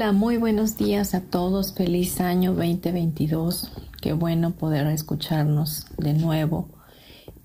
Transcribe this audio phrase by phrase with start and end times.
[0.00, 1.74] Hola, muy buenos días a todos.
[1.74, 3.70] Feliz año 2022.
[4.00, 6.70] Qué bueno poder escucharnos de nuevo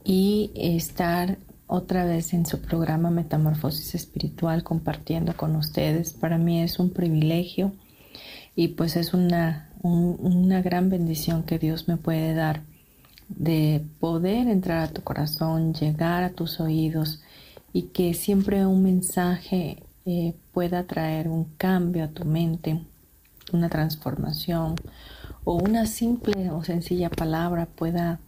[0.06, 6.14] y estar otra vez en su programa Metamorfosis Espiritual compartiendo con ustedes.
[6.14, 7.74] Para mí es un privilegio
[8.56, 12.62] y pues es una, una gran bendición que Dios me puede dar
[13.28, 17.22] de poder entrar a tu corazón, llegar a tus oídos
[17.74, 22.80] y que siempre un mensaje eh, pueda traer un cambio a tu mente,
[23.52, 24.76] una transformación
[25.44, 28.20] o una simple o sencilla palabra pueda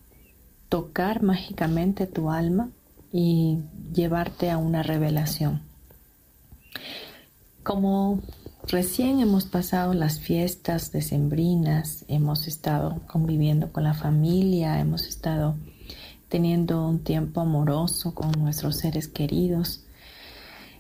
[0.70, 2.70] tocar mágicamente tu alma
[3.12, 3.60] y
[3.94, 5.62] llevarte a una revelación.
[7.64, 8.22] Como
[8.68, 15.56] recién hemos pasado las fiestas decembrinas, hemos estado conviviendo con la familia, hemos estado
[16.30, 19.84] teniendo un tiempo amoroso con nuestros seres queridos,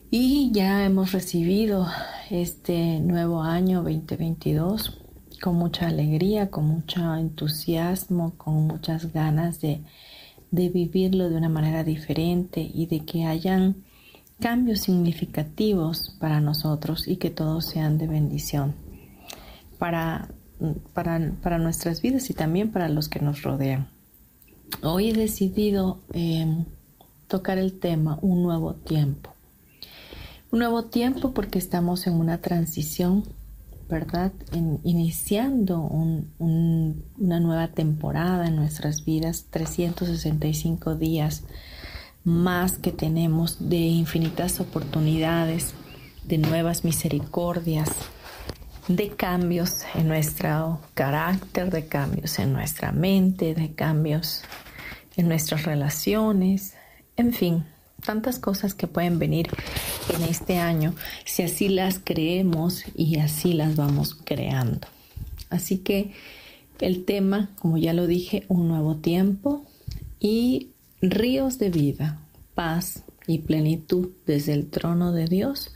[0.10, 1.88] y ya hemos recibido
[2.30, 5.02] este nuevo año 2022
[5.42, 9.82] con mucha alegría, con mucho entusiasmo, con muchas ganas de,
[10.52, 13.84] vivirlo de una manera diferente y de que hayan
[14.40, 18.76] cambios significativos para nosotros y que todos sean de bendición
[19.78, 20.30] para
[21.60, 23.90] nuestras vidas y también para los que nos rodean.
[24.82, 26.66] Hoy he decidido eh,
[27.28, 29.37] tocar el tema un nuevo tiempo.
[30.50, 33.26] Un nuevo tiempo porque estamos en una transición,
[33.90, 34.32] ¿verdad?
[34.84, 41.44] iniciando una nueva temporada en nuestras vidas, 365 días
[42.24, 45.74] más que tenemos de infinitas oportunidades,
[46.24, 47.90] de nuevas misericordias,
[48.88, 54.44] de cambios en nuestro carácter, de cambios en nuestra mente, de cambios
[55.18, 56.74] en nuestras relaciones,
[57.18, 57.66] en fin,
[58.08, 59.50] tantas cosas que pueden venir
[60.16, 60.96] en este año
[61.26, 64.88] si así las creemos y así las vamos creando.
[65.50, 66.14] Así que
[66.80, 69.66] el tema, como ya lo dije, un nuevo tiempo
[70.22, 70.70] y
[71.02, 72.22] ríos de vida,
[72.56, 75.74] paz y plenitud desde el trono de Dios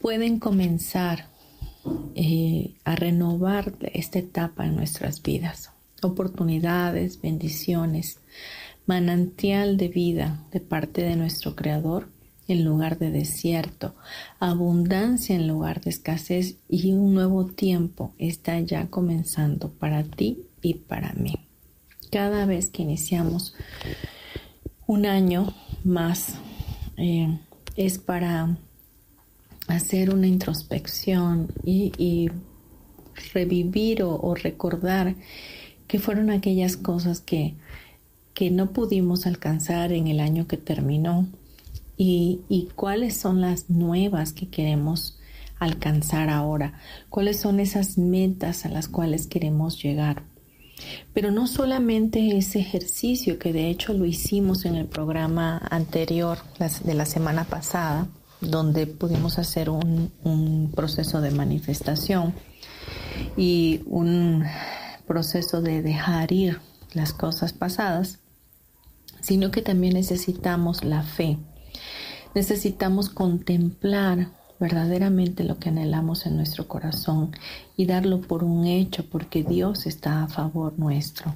[0.00, 1.26] pueden comenzar
[2.14, 5.72] eh, a renovar esta etapa en nuestras vidas.
[6.00, 8.18] Oportunidades, bendiciones,
[8.86, 12.08] manantial de vida de parte de nuestro Creador
[12.48, 13.94] en lugar de desierto,
[14.40, 20.74] abundancia en lugar de escasez y un nuevo tiempo está ya comenzando para ti y
[20.74, 21.34] para mí.
[22.10, 23.54] Cada vez que iniciamos
[24.86, 25.54] un año
[25.84, 26.34] más
[26.96, 27.38] eh,
[27.76, 28.58] es para
[29.68, 32.30] hacer una introspección y,
[33.34, 35.14] revivir o recordar
[35.86, 37.54] que fueron aquellas cosas que
[38.34, 41.26] que no pudimos alcanzar en el año que terminó
[41.96, 45.18] y, cuáles son las nuevas que queremos
[45.58, 46.74] alcanzar ahora,
[47.08, 50.24] cuáles son esas metas a las cuales queremos llegar.
[51.12, 56.94] Pero no solamente ese ejercicio que de hecho lo hicimos en el programa anterior de
[56.94, 58.08] la semana pasada,
[58.40, 62.34] donde pudimos hacer un proceso de manifestación
[63.36, 64.44] y un
[65.06, 66.58] proceso de dejar ir
[66.94, 68.18] las cosas pasadas,
[69.22, 71.38] sino que también necesitamos la fe.
[72.34, 74.28] Necesitamos contemplar
[74.62, 77.32] verdaderamente lo que anhelamos en nuestro corazón
[77.76, 81.34] y darlo por un hecho porque Dios está a favor nuestro.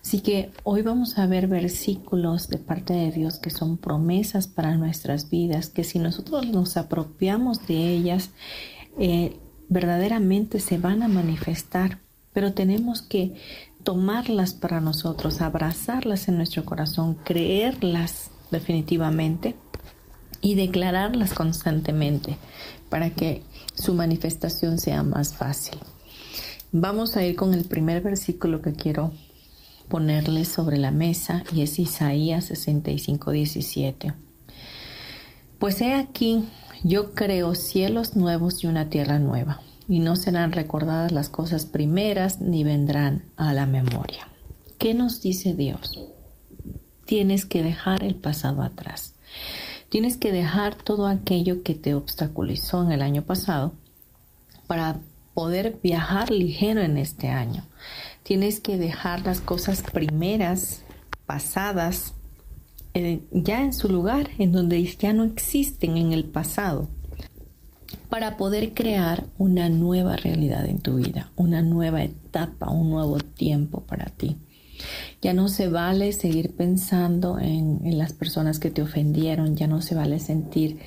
[0.00, 4.76] Así que hoy vamos a ver versículos de parte de Dios que son promesas para
[4.76, 8.30] nuestras vidas, que si nosotros nos apropiamos de ellas,
[9.00, 9.36] eh,
[9.68, 11.98] verdaderamente se van a manifestar,
[12.32, 13.34] pero tenemos que
[13.82, 19.56] tomarlas para nosotros, abrazarlas en nuestro corazón, creerlas definitivamente
[20.40, 22.36] y declararlas constantemente
[22.88, 23.42] para que
[23.74, 25.78] su manifestación sea más fácil.
[26.72, 29.12] Vamos a ir con el primer versículo que quiero
[29.88, 34.14] ponerles sobre la mesa y es Isaías 65, 17.
[35.58, 36.44] Pues he aquí,
[36.84, 39.60] yo creo cielos nuevos y una tierra nueva,
[39.90, 44.28] y no serán recordadas las cosas primeras ni vendrán a la memoria.
[44.78, 46.00] ¿Qué nos dice Dios?
[47.06, 49.14] Tienes que dejar el pasado atrás.
[49.88, 53.72] Tienes que dejar todo aquello que te obstaculizó en el año pasado
[54.68, 55.00] para
[55.34, 57.64] poder viajar ligero en este año.
[58.22, 60.84] Tienes que dejar las cosas primeras,
[61.26, 62.14] pasadas,
[62.94, 66.88] eh, ya en su lugar, en donde ya no existen en el pasado,
[68.10, 73.82] para poder crear una nueva realidad en tu vida, una nueva etapa, un nuevo tiempo
[73.82, 74.36] para ti.
[75.22, 79.94] Ya no se vale seguir pensando en, las personas que te ofendieron, ya no se
[79.94, 80.80] vale sentir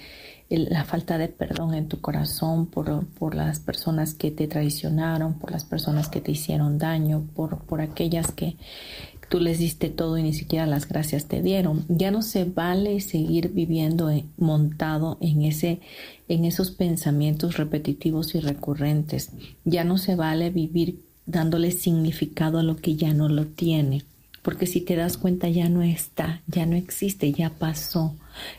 [0.49, 5.51] la falta de perdón en tu corazón por, por, las personas que te traicionaron, por
[5.51, 8.57] las personas que te hicieron daño, por, por aquellas que
[9.33, 11.85] tú les diste todo y ni siquiera las gracias te dieron.
[11.87, 15.79] Ya no se vale seguir viviendo montado en, ese,
[16.27, 19.31] en esos pensamientos repetitivos y recurrentes.
[19.65, 24.03] Ya no se vale vivir dándole significado a lo que ya no lo tiene
[24.43, 28.13] porque si te das cuenta ya no está, ya no existe, ya pasó.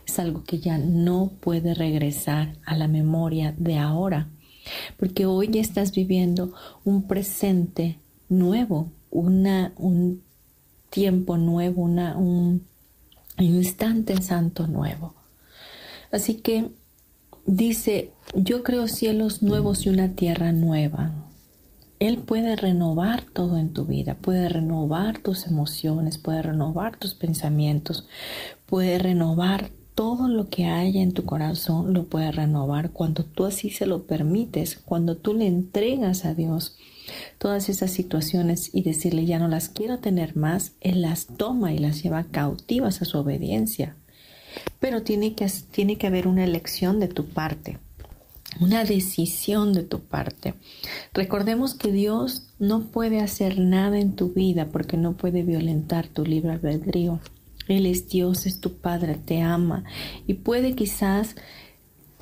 [0.05, 4.29] Es algo que ya no puede regresar a la memoria de ahora,
[4.97, 6.53] porque hoy estás viviendo
[6.85, 7.99] un presente
[8.31, 10.23] nuevo, una, un
[10.95, 12.69] tiempo nuevo, un
[13.37, 15.17] instante santo nuevo.
[16.13, 16.71] Así que
[17.47, 21.13] dice, yo creo cielos nuevos y una tierra nueva.
[21.99, 28.07] Él puede renovar todo en tu vida, puede renovar tus emociones, puede renovar tus pensamientos,
[28.67, 33.71] puede renovar todo lo que haya en tu corazón, lo puede renovar cuando tú así
[33.71, 36.77] se lo permites, cuando tú le entregas a Dios
[37.39, 41.79] todas esas situaciones y decirle ya no las quiero tener más, Él las toma y
[41.79, 43.97] las lleva cautivas a su obediencia.
[44.81, 47.79] Pero tiene que, tiene que haber una elección de tu parte
[48.61, 50.55] una decisión de tu parte.
[51.13, 56.25] Recordemos que Dios no puede hacer nada en tu vida porque no puede violentar tu
[56.25, 57.21] libre albedrío.
[57.69, 59.85] Él es Dios, es tu Padre, te ama
[60.27, 61.35] y puede quizás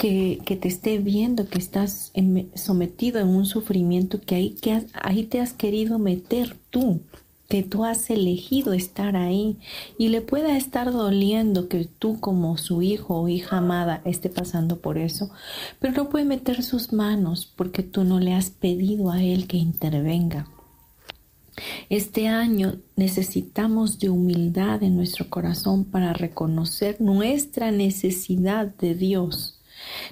[0.03, 2.13] que, te esté viendo que estás
[2.57, 7.03] sometido en un sufrimiento que ahí, que ahí te has querido meter tú
[7.49, 9.59] que tú has elegido estar ahí
[9.99, 14.81] y le pueda estar doliendo que tú como su hijo o hija amada esté pasando
[14.81, 15.31] por eso,
[15.79, 19.59] pero no puede meter sus manos porque tú no le has pedido a él que
[19.59, 20.49] intervenga.
[21.91, 29.62] Este año necesitamos de humildad en nuestro corazón para reconocer nuestra necesidad de Dios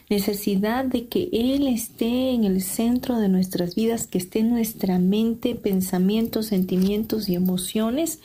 [0.08, 5.54] necesidad de que Él esté en el centro de nuestras vidas, que esté nuestra mente,
[5.54, 8.20] pensamientos, sentimientos y emociones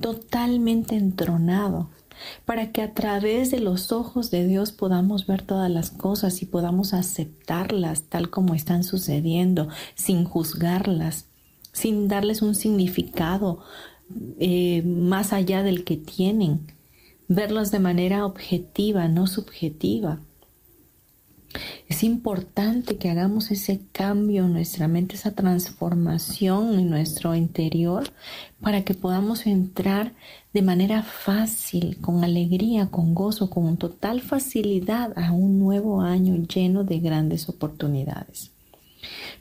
[0.00, 1.90] totalmente entronado,
[2.44, 6.46] para que a través de los ojos de Dios podamos ver todas las cosas y
[6.46, 11.26] podamos aceptarlas tal como están sucediendo, sin juzgarlas,
[11.72, 13.60] sin darles un significado
[14.38, 16.66] eh, más allá del que tienen,
[17.28, 20.20] verlos de manera objetiva, no subjetiva.
[21.88, 28.04] Es importante que hagamos ese cambio en nuestra mente, esa transformación en nuestro interior
[28.60, 30.12] para que podamos entrar
[30.52, 36.84] de manera fácil, con alegría, con gozo, con total facilidad a un nuevo año lleno
[36.84, 38.52] de grandes oportunidades.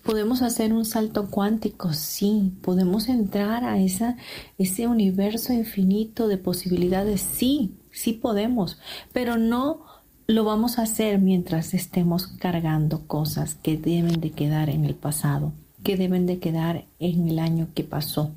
[0.03, 1.93] ¿Podemos hacer un salto cuántico?
[1.93, 2.53] Sí.
[2.61, 4.17] ¿Podemos entrar a esa,
[4.57, 7.21] ese universo infinito de posibilidades?
[7.21, 8.79] Sí, sí podemos,
[9.13, 9.90] pero no
[10.31, 15.53] lo vamos a hacer mientras estemos cargando cosas que deben de quedar en el pasado,
[15.83, 18.31] que deben de quedar en el año que pasó.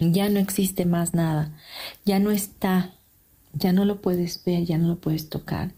[0.00, 1.52] Ya no existe más nada,
[2.04, 2.90] ya no está,
[3.52, 5.72] ya no lo puedes ver, ya no lo puedes tocar.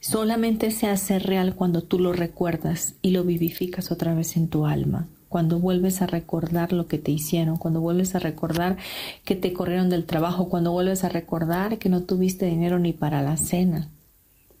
[0.00, 4.66] Solamente se hace real cuando tú lo recuerdas y lo vivificas otra vez en tu
[4.66, 8.76] alma cuando vuelves a recordar lo que te hicieron, cuando vuelves a recordar
[9.24, 13.20] que te corrieron del trabajo, cuando vuelves a recordar que no tuviste dinero ni para
[13.20, 13.88] la cena,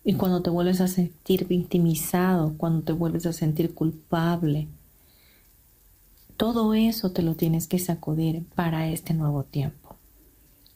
[0.04, 4.68] y cuando te vuelves a sentir victimizado, cuando te vuelves a sentir culpable,
[6.36, 9.96] todo eso te lo tienes que sacudir para este nuevo tiempo.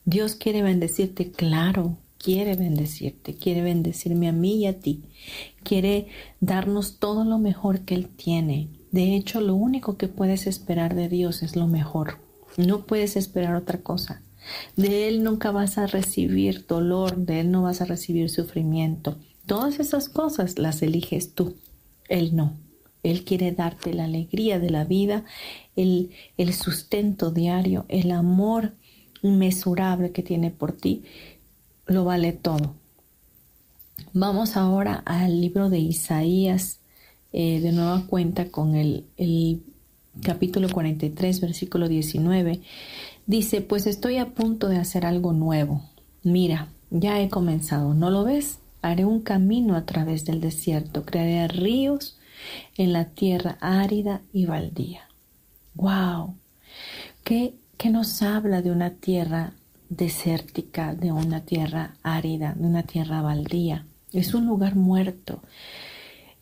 [0.06, 5.02] Dios quiere bendecirte, claro, quiere bendecirte, quiere bendecirme a mí y a ti,
[5.62, 6.08] quiere
[6.40, 8.68] darnos todo lo mejor que Él tiene.
[8.92, 12.18] De hecho, lo único que puedes esperar de Dios es lo mejor.
[12.56, 14.22] No puedes esperar otra cosa.
[14.76, 19.18] De Él nunca vas a recibir dolor, de Él no vas a recibir sufrimiento.
[19.46, 21.56] Todas esas cosas las eliges tú,
[22.08, 22.56] Él no.
[23.02, 25.24] Él quiere darte la alegría de la vida,
[25.76, 28.74] el, el sustento diario, el amor
[29.22, 31.04] inmesurable que tiene por ti,
[31.86, 32.74] lo vale todo.
[34.12, 36.80] Vamos ahora al libro de Isaías,
[37.32, 39.62] eh, de nueva cuenta con el, el
[40.22, 42.60] capítulo 43, versículo 19.
[43.28, 45.82] Dice, pues estoy a punto de hacer algo nuevo.
[46.22, 48.58] Mira, ya he comenzado, ¿no lo ves?
[48.80, 52.18] Haré un camino a través del desierto, crearé ríos
[52.78, 55.02] en la tierra árida y baldía.
[55.74, 56.36] ¡Wow!
[57.22, 59.52] ¿Qué, ¿Qué nos habla de una tierra
[59.90, 63.84] desértica, de una tierra árida, de una tierra baldía?
[64.10, 65.42] Es un lugar muerto.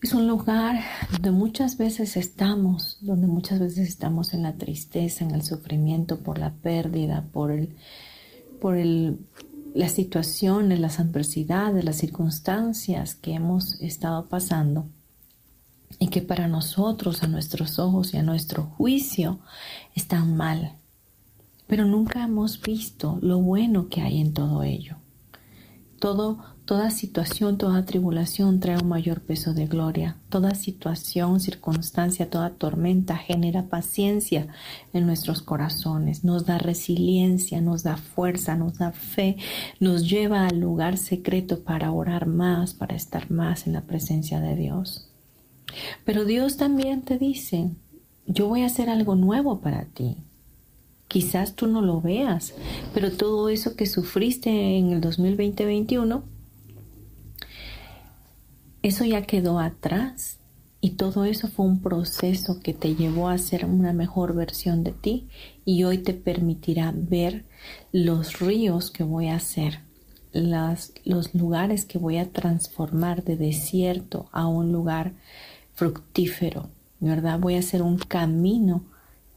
[0.07, 5.33] Es un lugar donde muchas veces estamos, donde muchas veces estamos en la tristeza, en
[5.33, 7.75] el sufrimiento por la pérdida, por el,
[8.61, 9.19] por el,
[9.75, 14.87] las situaciones, las adversidades, las circunstancias que hemos estado pasando
[15.99, 19.41] y que para nosotros, a nuestros ojos y a nuestro juicio
[19.97, 20.77] están mal.
[21.67, 24.99] Pero nunca hemos visto lo bueno que hay en todo ello.
[25.99, 30.17] Todo Toda situación, toda tribulación trae un mayor peso de gloria.
[30.29, 34.49] Toda situación, circunstancia, toda tormenta genera paciencia
[34.93, 39.37] en nuestros corazones, nos da resiliencia, nos da fuerza, nos da fe,
[39.79, 44.57] nos lleva al lugar secreto para orar más, para estar más en la presencia de
[44.57, 45.09] Dios.
[46.05, 47.71] Pero Dios también te dice,
[48.27, 50.17] yo voy a hacer algo nuevo para ti.
[51.07, 52.55] Quizás tú no lo veas,
[52.93, 56.23] pero todo eso que sufriste en el 2020-21
[58.87, 60.39] eso ya quedó atrás
[60.81, 64.93] y todo eso fue un proceso que te llevó a ser una mejor versión de
[64.93, 65.27] ti
[65.65, 67.45] y hoy te permitirá ver
[67.91, 69.81] los ríos que voy a hacer,
[70.33, 75.15] las, los lugares que voy a transformar de desierto a un lugar
[75.75, 76.69] fructífero,
[77.01, 77.41] ¿verdad?
[77.41, 78.85] Voy a hacer un camino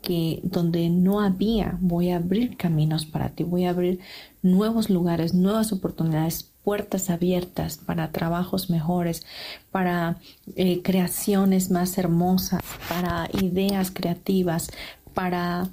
[0.03, 3.99] que donde no había, voy a abrir caminos para ti, voy a abrir
[4.43, 9.25] nuevos lugares, nuevas oportunidades, puertas abiertas para trabajos mejores,
[9.71, 10.17] para
[10.55, 14.69] eh, creaciones más hermosas, para ideas creativas,
[15.13, 15.69] para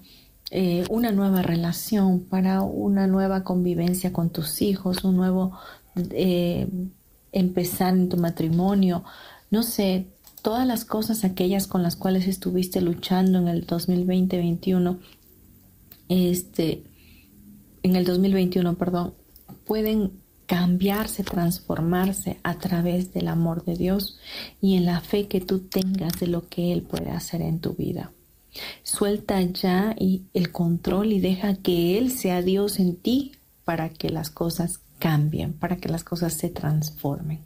[0.50, 5.58] eh, una nueva relación, para una nueva convivencia con tus hijos, un nuevo
[6.10, 6.68] eh,
[7.32, 9.04] empezar en tu matrimonio,
[9.50, 10.06] no sé,
[10.42, 14.98] todas las cosas aquellas con las cuales estuviste luchando en el 2020-21,
[16.08, 16.84] este,
[17.82, 19.14] en el 2021, perdón,
[19.64, 20.12] pueden
[20.46, 24.18] cambiarse, transformarse a través del amor de Dios
[24.60, 27.74] y en la fe que tú tengas de lo que Él puede hacer en tu
[27.74, 28.12] vida.
[28.82, 33.32] Suelta ya y el control y deja que Él sea Dios en ti
[33.64, 37.40] para que las cosas cambien, para que las cosas se transformen.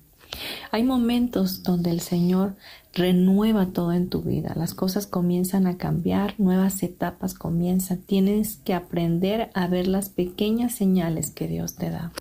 [0.70, 2.54] Hay momentos donde el Señor
[2.94, 8.74] renueva todo en tu vida, las cosas comienzan a cambiar, nuevas etapas comienzan, tienes que
[8.74, 12.12] aprender a ver las pequeñas señales que Dios te da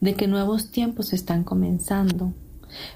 [0.00, 2.32] de que nuevos tiempos están comenzando,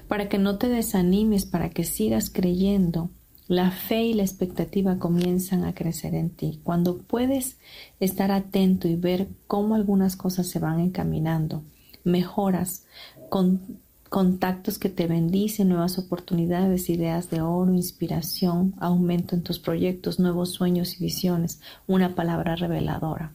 [0.07, 3.09] para que no te desanimes, para que sigas creyendo.
[3.47, 6.61] La fe y la expectativa comienzan a crecer en ti.
[6.63, 7.57] Cuando puedes
[7.99, 11.63] estar atento y ver cómo algunas cosas se van encaminando,
[12.03, 12.85] mejoras
[13.29, 20.19] con contactos que te bendicen, nuevas oportunidades, ideas de oro, inspiración, aumento en tus proyectos,
[20.19, 23.31] nuevos sueños y visiones, una palabra reveladora.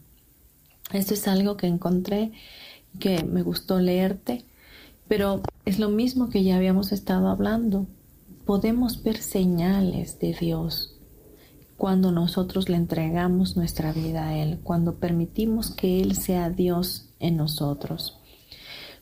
[0.93, 2.31] Esto es algo que encontré
[2.99, 4.45] que me gustó leerte,
[5.07, 7.87] pero es lo mismo que ya habíamos estado hablando.
[8.45, 10.97] Podemos ver señales de Dios
[11.77, 17.37] cuando nosotros le entregamos nuestra vida a Él, cuando permitimos que Él sea Dios en
[17.37, 18.19] nosotros.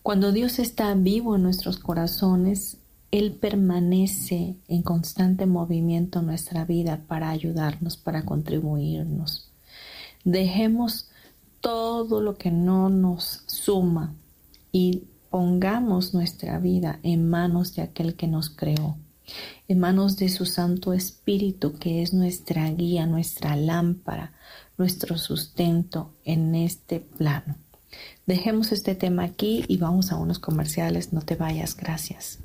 [0.03, 2.77] Cuando Dios está vivo en nuestros corazones,
[3.11, 9.49] Él permanece en constante movimiento en nuestra vida para ayudarnos, para contribuirnos.
[10.25, 11.09] Dejemos
[11.65, 14.13] todo lo que no nos suma
[14.71, 18.97] y pongamos nuestra vida en manos de aquel que nos creó,
[19.67, 24.33] en manos de su Santo Espíritu que es nuestra guía, nuestra lámpara,
[24.77, 27.55] nuestro sustento en este plano.
[28.27, 31.13] Dejemos este tema aquí y vamos a unos comerciales.
[31.13, 32.44] No te vayas, gracias.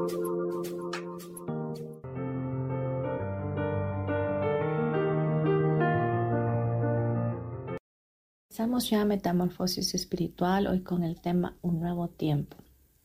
[8.61, 12.57] Estamos ya Metamorfosis Espiritual, hoy con el tema Un nuevo tiempo.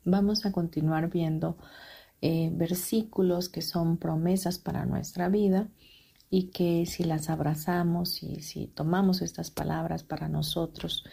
[0.04, 1.56] Vamos a continuar viendo
[2.20, 5.68] eh, versículos que son promesas para nuestra vida
[6.28, 11.06] y que si las abrazamos y si tomamos estas palabras para nosotros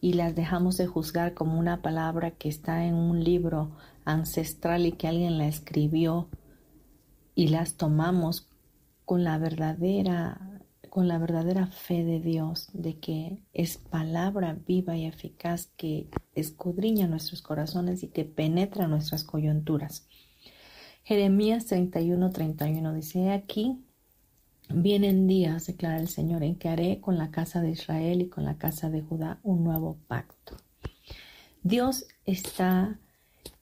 [0.00, 3.76] y las dejamos de juzgar como una palabra que está en un libro
[4.06, 6.30] ancestral y que alguien la escribió
[7.34, 8.48] y las tomamos
[9.04, 10.49] con la verdadera
[10.90, 17.06] con la verdadera fe de Dios, de que es palabra viva y eficaz que escudriña
[17.06, 20.08] nuestros corazones y que penetra nuestras coyunturas.
[21.04, 23.84] Jeremías 31, 31 dice, aquí
[24.68, 28.44] vienen días, declara el Señor, en que haré con la casa de Israel y con
[28.44, 30.56] la casa de Judá un nuevo pacto.
[31.62, 32.98] Dios está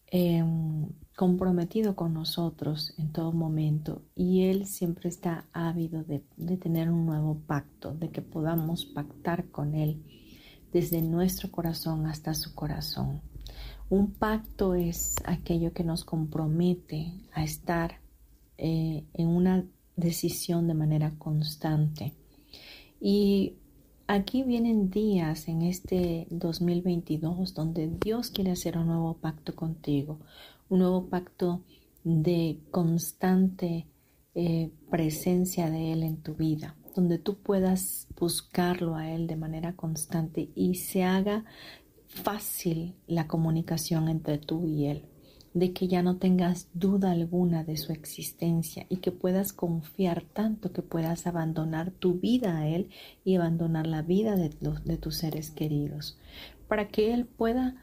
[0.07, 6.23] em, comprometido con nosotros en todo momento y Él siempre está ávido de,
[6.59, 10.01] tener un nuevo pacto, de que podamos pactar con Él
[10.73, 13.21] desde nuestro corazón hasta su corazón.
[13.91, 17.99] Un pacto es aquello que nos compromete a estar
[18.57, 19.65] eh, en una
[19.97, 22.15] decisión de manera constante.
[23.01, 23.55] Y
[24.07, 30.21] aquí vienen días en este 2022 donde Dios quiere hacer un nuevo pacto contigo,
[30.69, 31.63] un nuevo pacto
[32.05, 33.87] de constante
[34.35, 39.75] eh, presencia de Él en tu vida, donde tú puedas buscarlo a Él de manera
[39.75, 41.45] constante y se haga
[42.07, 45.07] fácil la comunicación entre tú y Él,
[45.55, 50.73] de que ya no tengas duda alguna de su existencia y que puedas confiar tanto
[50.73, 52.91] que puedas abandonar tu vida a Él
[53.25, 54.51] y abandonar la vida de,
[54.85, 56.19] de tus seres queridos,
[56.69, 57.77] para que Él pueda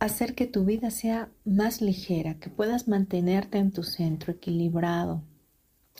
[0.00, 5.22] hacer que tu vida sea más ligera, que puedas mantenerte en tu centro equilibrado,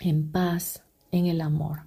[0.01, 0.83] en paz,
[1.13, 1.83] en el amor.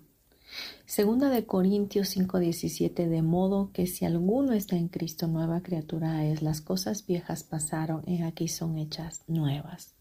[0.86, 6.44] Segunda de Corintios 5:17, de modo que si alguno está en Cristo, nueva criatura es,
[6.44, 9.96] las cosas viejas pasaron y aquí son hechas nuevas.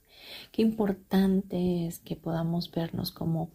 [0.52, 3.50] Qué importante es que podamos vernos como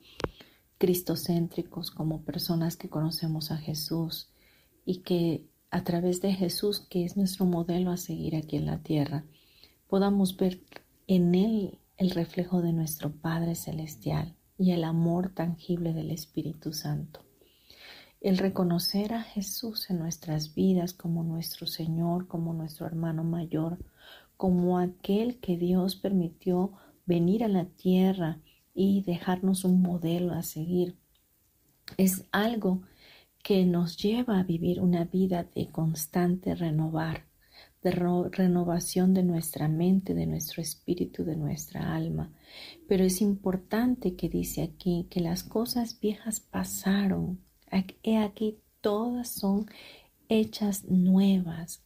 [0.80, 4.30] cristocéntricos, como personas que conocemos a Jesús
[4.84, 8.80] y que a través de Jesús, que es nuestro modelo a seguir aquí en la
[8.80, 9.25] tierra,
[9.88, 10.62] podamos ver
[11.08, 17.21] en Él el reflejo de nuestro Padre Celestial y el amor tangible del Espíritu Santo.
[18.21, 23.77] El reconocer a Jesús en nuestras vidas como nuestro Señor, como nuestro hermano mayor,
[24.36, 26.73] como aquel que Dios permitió
[27.06, 28.39] venir a la tierra
[28.73, 30.97] y dejarnos un modelo a seguir,
[31.97, 32.82] es algo
[33.47, 37.27] que nos lleva a vivir una vida de constante renovar,
[37.81, 42.29] de renovación de nuestra mente, de nuestro espíritu, de nuestra alma.
[42.89, 47.39] Pero es importante que dice aquí que las cosas viejas pasaron.
[48.03, 49.67] He aquí todas son
[50.27, 51.86] hechas nuevas.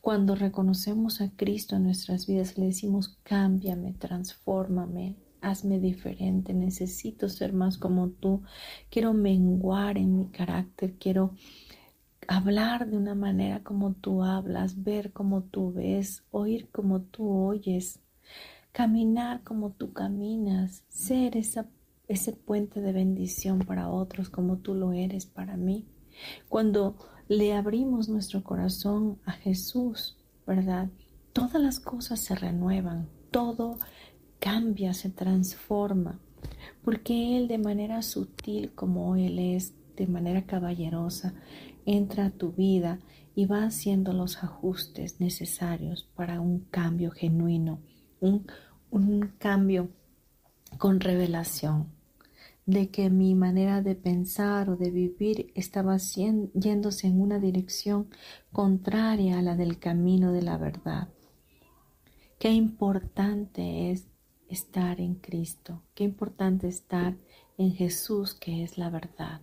[0.00, 7.52] Cuando reconocemos a Cristo en nuestras vidas, le decimos, cámbiame, transfórmame, hazme diferente, necesito ser
[7.52, 8.42] más como tú,
[8.88, 11.34] quiero menguar en mi carácter, quiero
[12.28, 18.00] hablar de una manera como tú hablas, ver como tú ves, oír como tú oyes,
[18.70, 25.26] caminar como tú caminas, ser ese puente de bendición para otros como tú lo eres
[25.26, 25.84] para mí.
[26.48, 26.96] Cuando
[27.28, 30.88] le abrimos nuestro corazón a Jesús, ¿verdad?
[31.32, 33.78] Todas las cosas se renuevan, todo
[34.42, 36.18] cambia, se transforma,
[36.82, 41.32] porque Él de manera sutil como Él es, de manera caballerosa,
[41.86, 42.98] entra a tu vida
[43.36, 47.78] y va haciendo los ajustes necesarios para un cambio genuino,
[48.18, 48.48] un,
[48.90, 49.90] un cambio
[50.76, 51.92] con revelación.
[52.64, 55.96] de que mi manera de pensar o de vivir estaba
[56.54, 58.08] yéndose en una dirección
[58.52, 61.08] contraria a la del camino de la verdad.
[62.38, 64.11] Qué importante es
[64.52, 67.16] estar en Cristo, qué importante estar
[67.58, 69.40] en Jesús que es la verdad.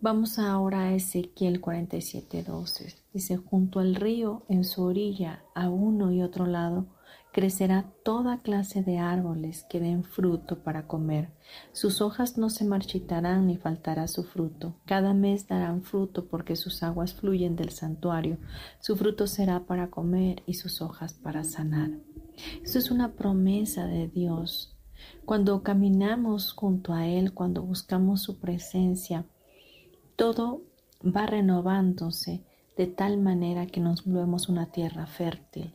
[0.00, 2.96] Vamos ahora a Ezequiel 47:12.
[3.12, 6.88] Dice, junto al río, en su orilla, a uno y otro lado,
[7.32, 11.30] crecerá toda clase de árboles que den fruto para comer.
[11.72, 14.74] Sus hojas no se marchitarán ni faltará su fruto.
[14.86, 18.38] Cada mes darán fruto porque sus aguas fluyen del santuario.
[18.80, 21.90] Su fruto será para comer y sus hojas para sanar.
[22.62, 24.76] Eso es una promesa de Dios.
[25.24, 29.26] Cuando caminamos junto a Él, cuando buscamos su presencia,
[30.16, 30.62] todo
[31.04, 32.44] va renovándose
[32.76, 35.74] de tal manera que nos volvemos una tierra fértil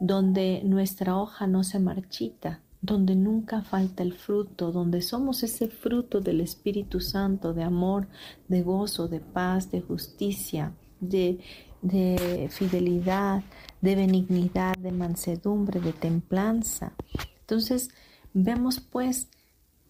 [0.00, 6.20] donde nuestra hoja no se marchita, donde nunca falta el fruto, donde somos ese fruto
[6.20, 8.08] del Espíritu Santo, de amor,
[8.46, 11.40] de gozo, de paz, de justicia, de,
[11.82, 13.42] de fidelidad,
[13.80, 16.92] de benignidad, de mansedumbre, de templanza.
[17.40, 17.90] Entonces
[18.34, 19.28] vemos pues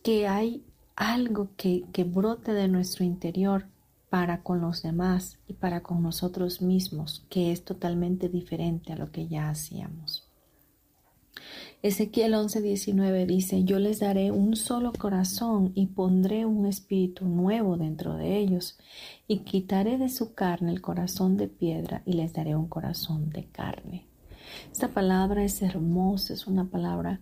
[0.02, 0.64] que hay
[0.96, 3.66] algo que, que brote de nuestro interior
[4.10, 9.10] para con los demás y para con nosotros mismos, que es totalmente diferente a lo
[9.10, 10.27] que ya hacíamos.
[11.80, 18.16] Ezequiel 11:19 dice, yo les daré un solo corazón y pondré un espíritu nuevo dentro
[18.16, 18.76] de ellos,
[19.28, 23.44] y quitaré de su carne el corazón de piedra y les daré un corazón de
[23.44, 24.06] carne.
[24.72, 27.20] Esta palabra es hermosa, es una palabra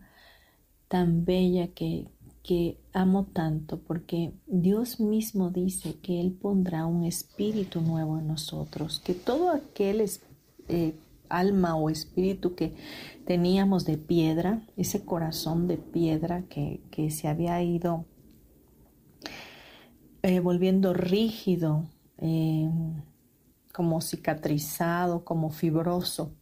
[0.89, 2.07] tan bella que,
[2.43, 9.03] que amo tanto porque Dios mismo dice que Él pondrá un espíritu nuevo en nosotros,
[9.05, 10.03] que todo aquel
[10.69, 10.95] eh,
[11.29, 12.75] alma o espíritu que
[13.27, 18.07] teníamos de piedra, ese corazón de piedra que, se había ido
[20.23, 21.85] eh, volviendo rígido,
[22.19, 22.71] eh,
[23.73, 26.33] como cicatrizado, como fibroso,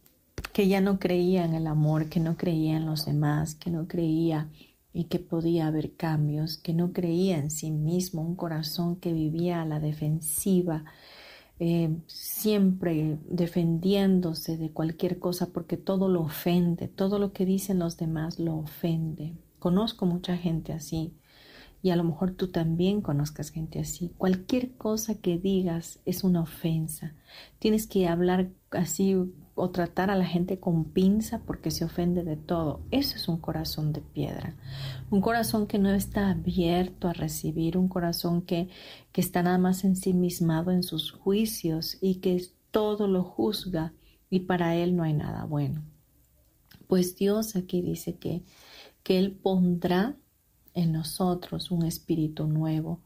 [0.53, 3.87] que ya no creía en el amor, que no creía en los demás, que no
[3.87, 4.49] creía
[4.93, 9.61] y que podía haber cambios, que no creía en sí mismo, un corazón que vivía
[9.61, 10.85] a la defensiva,
[11.59, 17.97] eh, siempre defendiéndose de cualquier cosa porque todo lo ofende, todo lo que dicen los
[17.97, 19.33] demás lo ofende.
[19.59, 21.13] Conozco mucha gente así
[21.81, 24.11] y a lo mejor tú también conozcas gente así.
[24.17, 27.13] Cualquier cosa que digas es una ofensa.
[27.59, 29.15] Tienes que hablar así
[29.55, 32.81] o tratar a la gente con pinza porque se ofende de todo.
[32.91, 34.55] Eso es un corazón de piedra.
[35.09, 38.67] Un corazón que no está abierto a recibir, un corazón que,
[39.13, 43.93] que está nada más ensimismado en sus juicios y que todo lo juzga
[44.29, 45.81] y para él no hay nada bueno.
[46.87, 48.43] Pues Dios aquí dice que,
[49.03, 50.15] que Él pondrá
[50.73, 53.01] en nosotros un espíritu nuevo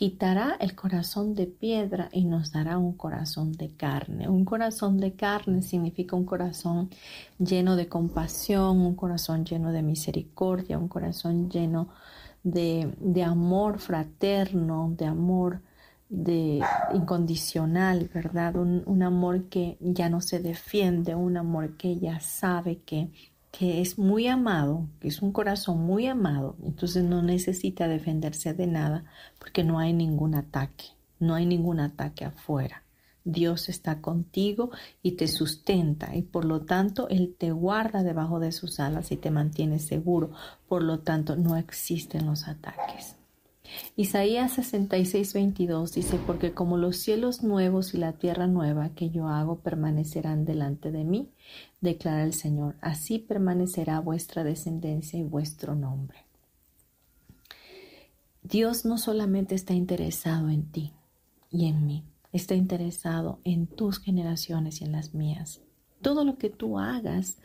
[0.00, 4.30] quitará el corazón de piedra y nos dará un corazón de carne.
[4.30, 6.88] Un corazón de carne significa un corazón
[7.38, 11.90] lleno de compasión, un corazón lleno de misericordia, un corazón lleno
[12.42, 15.60] de, amor fraterno, de amor
[16.08, 16.62] de
[16.94, 18.56] incondicional, ¿verdad?
[18.56, 23.10] Un, un amor que ya no se defiende, un amor que ya sabe que
[23.50, 28.66] que es muy amado, que es un corazón muy amado, entonces no necesita defenderse de
[28.66, 29.04] nada
[29.38, 30.84] porque no hay ningún ataque,
[31.18, 32.84] no hay ningún ataque afuera.
[33.24, 34.70] Dios está contigo
[35.02, 39.16] y te sustenta y por lo tanto Él te guarda debajo de sus alas y
[39.16, 40.30] te mantiene seguro.
[40.68, 43.19] Por lo tanto no existen los ataques.
[43.96, 49.28] Isaías 66, 22 dice, porque como los cielos nuevos y la tierra nueva que yo
[49.28, 51.30] hago permanecerán delante de mí,
[51.80, 56.24] declara el Señor, así permanecerá vuestra descendencia y vuestro nombre.
[58.42, 60.92] Dios no solamente está interesado en ti
[61.50, 65.60] y en mí, está interesado en tus generaciones y en las mías.
[66.00, 67.36] Todo lo que tú hagas,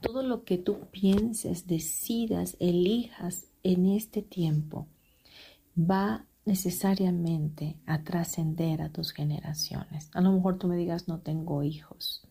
[0.00, 4.86] todo lo que tú pienses, decidas, elijas en este tiempo,
[5.76, 10.10] va necesariamente a trascender a tus generaciones.
[10.14, 12.26] A lo mejor tú me digas, no tengo hijos.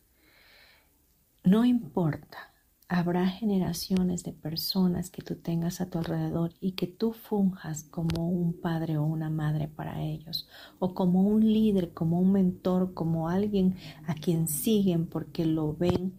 [1.44, 2.54] No importa,
[2.88, 8.30] habrá generaciones de personas que tú tengas a tu alrededor y que tú funjas como
[8.30, 10.48] un padre o una madre para ellos,
[10.80, 13.76] o como un líder, como un mentor, como alguien
[14.06, 16.14] a quien siguen porque lo ven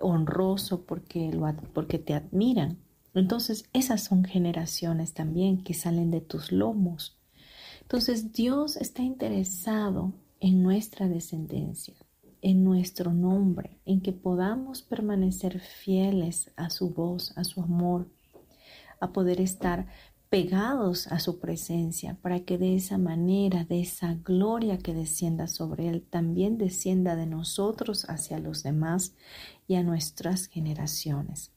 [0.00, 2.78] honroso, porque, lo, porque te admiran.
[3.16, 7.18] Entonces, esas son generaciones también que salen de tus lomos.
[7.80, 11.94] Entonces, Dios está interesado en nuestra descendencia,
[12.42, 18.10] en nuestro nombre, en que podamos permanecer fieles a su voz, a su amor,
[19.00, 19.86] a poder estar
[20.28, 25.88] pegados a su presencia, para que de esa manera, de esa gloria que descienda sobre
[25.88, 29.14] Él, también descienda de nosotros hacia los demás
[29.66, 31.55] y a nuestras generaciones.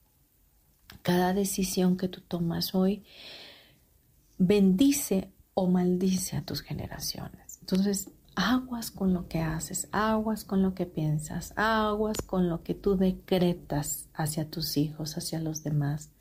[1.09, 3.03] Cada decisión que tú tomas hoy
[4.37, 7.57] bendice o maldice a tus generaciones.
[7.61, 12.75] Entonces, aguas con lo que haces, aguas con lo que piensas, aguas con lo que
[12.75, 16.11] tú decretas hacia tus hijos, hacia los demás.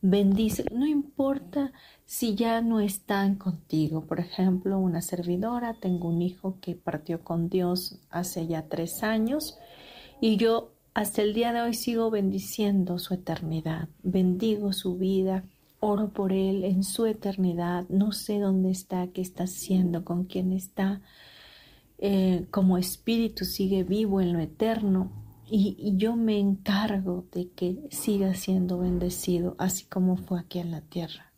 [0.00, 1.70] Bendice, no importa
[2.06, 4.06] si ya no están contigo.
[4.06, 9.58] Por ejemplo, una servidora, tengo un hijo que partió con Dios hace ya tres años
[10.22, 15.44] y yo hasta el día de hoy sigo bendiciendo su eternidad, bendigo su vida,
[15.80, 20.52] oro por él en su eternidad, no sé dónde está, qué está haciendo, con quién
[20.52, 21.00] está,
[21.98, 25.12] eh, como espíritu sigue vivo en lo eterno.
[25.50, 30.82] Y, yo me encargo de que siga siendo bendecido así como fue aquí en la
[30.82, 31.32] tierra.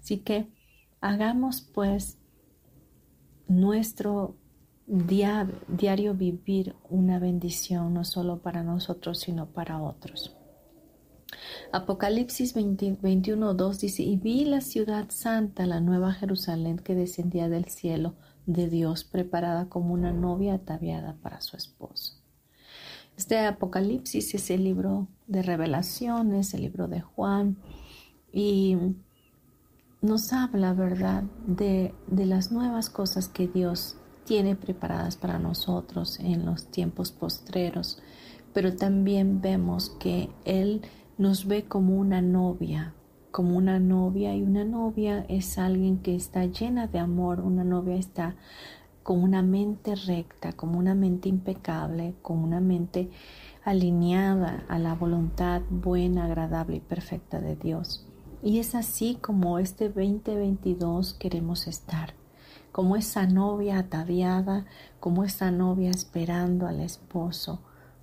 [0.00, 0.48] Así que
[1.00, 2.18] hagamos pues
[3.46, 4.36] nuestro
[4.88, 10.34] diario vivir una bendición no solo para nosotros sino para otros.
[11.72, 17.66] Apocalipsis 21, 2 dice, y vi la ciudad santa, la nueva Jerusalén que descendía del
[17.66, 18.14] cielo
[18.46, 22.14] de Dios, preparada como una novia ataviada para su esposo.
[23.18, 27.58] Este Apocalipsis es el libro de revelaciones, el libro de Juan,
[28.32, 28.78] y
[30.00, 33.98] nos habla, ¿verdad?, de, de las nuevas cosas que Dios
[34.28, 37.98] tiene preparadas para nosotros en los tiempos postreros,
[38.52, 40.82] pero también vemos que Él
[41.16, 42.92] nos ve como una novia,
[43.30, 47.96] como una novia y una novia es alguien que está llena de amor, una novia
[47.96, 48.36] está
[49.02, 53.08] con una mente recta, como una mente impecable, con una mente
[53.64, 58.06] alineada a la voluntad buena, agradable y perfecta de Dios.
[58.42, 62.17] Y es así como este 2022 queremos estar,
[62.78, 64.64] como esa novia ataviada,
[65.00, 67.58] como esa novia esperando al esposo,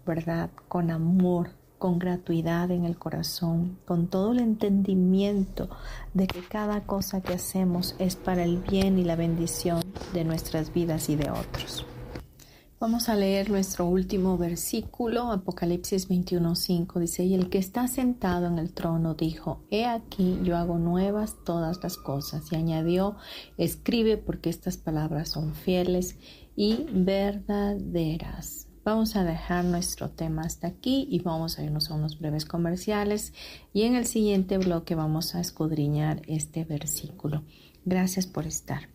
[0.05, 0.49] ¿verdad?
[0.67, 5.69] Con amor, con gratuidad en el corazón, con todo el entendimiento
[6.13, 10.73] de que cada cosa que hacemos es para el bien y la bendición de nuestras
[10.73, 11.85] vidas y de otros.
[12.77, 18.59] Vamos a leer nuestro último versículo, Apocalipsis 21:5 dice, y el que está sentado en
[18.59, 23.15] el trono dijo, he aquí yo hago nuevas todas las cosas, y añadió,
[23.57, 26.17] escribe porque estas palabras son fieles
[26.57, 28.67] y verdaderas.
[28.83, 33.33] Vamos a dejar nuestro tema hasta aquí y vamos a irnos a unos breves comerciales
[33.73, 37.43] y en el siguiente bloque vamos a escudriñar este versículo.
[37.85, 38.94] Gracias por estar.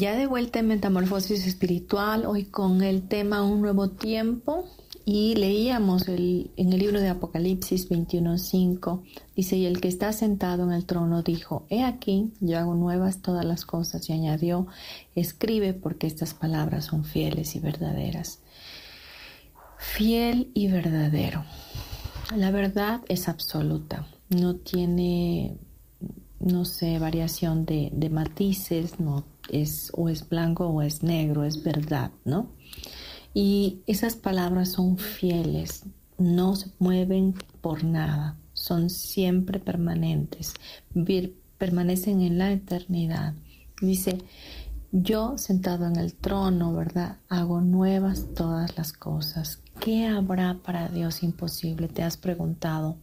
[0.00, 4.64] Ya de vuelta en Metamorfosis Espiritual, hoy con el tema Un nuevo tiempo.
[5.04, 9.02] Y leíamos el, en el libro de Apocalipsis 21.5,
[9.36, 13.20] dice, y el que está sentado en el trono dijo, he aquí, yo hago nuevas
[13.20, 14.68] todas las cosas, y añadió,
[15.14, 18.38] escribe porque estas palabras son fieles y verdaderas.
[19.76, 21.44] Fiel y verdadero.
[22.34, 25.58] La verdad es absoluta, no tiene,
[26.38, 31.62] no sé, variación de, de matices, no es o es blanco o es negro, es
[31.62, 32.50] verdad, ¿no?
[33.34, 35.84] Y esas palabras son fieles,
[36.18, 40.54] no se mueven por nada, son siempre permanentes,
[41.58, 43.34] permanecen en la eternidad.
[43.80, 44.18] Dice,
[44.92, 47.18] yo sentado en el trono, ¿verdad?
[47.28, 49.62] Hago nuevas todas las cosas.
[49.78, 51.86] ¿Qué habrá para Dios imposible?
[51.88, 52.96] Te has preguntado.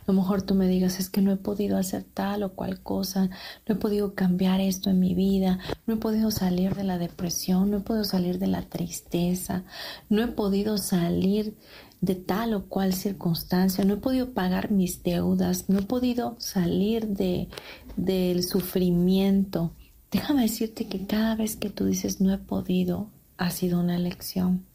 [0.00, 2.80] A lo mejor tú me digas, es que no he podido hacer tal o cual
[2.80, 3.30] cosa,
[3.66, 7.70] no he podido cambiar esto en mi vida, no he podido salir de la depresión,
[7.70, 9.64] no he podido salir de la tristeza,
[10.08, 11.56] no he podido salir
[12.00, 17.06] de tal o cual circunstancia, no he podido pagar mis deudas, no he podido salir
[17.06, 17.48] de,
[17.96, 19.72] del sufrimiento.
[20.10, 24.66] Déjame decirte que cada vez que tú dices no he podido, ha sido una elección.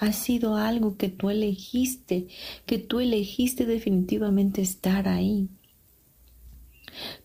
[0.00, 2.28] Ha sido algo que tú elegiste,
[2.66, 5.48] que tú elegiste definitivamente estar ahí.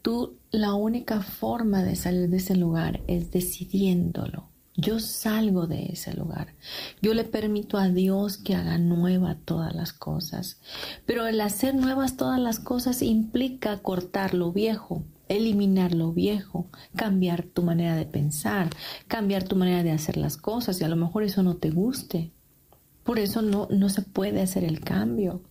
[0.02, 4.50] Tú, la única forma de salir de ese lugar es decidiéndolo.
[4.76, 6.56] Yo salgo de ese lugar.
[7.00, 10.60] Yo le permito a Dios que haga nueva todas las cosas.
[11.06, 17.44] Pero el hacer nuevas todas las cosas implica cortar lo viejo, eliminar lo viejo, cambiar
[17.44, 18.72] tu manera de pensar,
[19.08, 22.32] cambiar tu manera de hacer las cosas y a lo mejor eso no te guste.
[23.04, 25.42] Por eso no, no se puede hacer el cambio.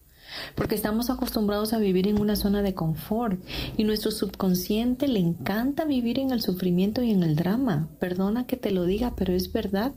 [0.54, 3.40] Porque estamos acostumbrados a vivir en una zona de confort
[3.76, 7.88] y nuestro subconsciente le encanta vivir en el sufrimiento y en el drama.
[7.98, 9.92] Perdona que te lo diga, pero es verdad.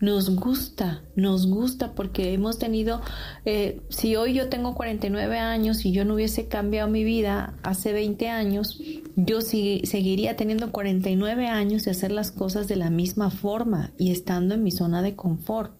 [0.00, 3.02] Nos gusta, nos gusta porque hemos tenido,
[3.44, 7.92] eh, si hoy yo tengo 49 años y yo no hubiese cambiado mi vida hace
[7.92, 8.80] 20 años,
[9.16, 14.54] yo seguiría teniendo 49 años de hacer las cosas de la misma forma y estando
[14.54, 15.79] en mi zona de confort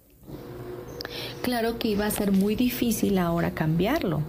[1.43, 4.23] claro que iba a ser muy difícil ahora cambiarlo.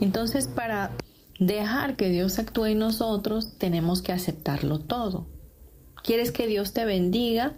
[0.00, 0.92] Entonces, para
[1.38, 5.26] dejar que Dios actúe en nosotros, tenemos que aceptarlo todo.
[6.02, 7.56] ¿Quieres que Dios te bendiga?